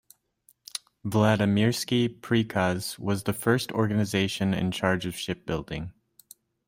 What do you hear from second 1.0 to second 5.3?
Vladimirsky Prikaz was the first organization in charge of